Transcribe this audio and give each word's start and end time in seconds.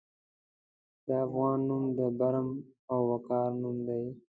د 1.05 1.07
افغان 1.25 1.57
نوم 1.67 1.83
د 1.97 1.99
برم 2.19 2.47
او 2.91 2.99
وقار 3.11 3.49
نوم 3.61 3.77
دی. 3.87 4.03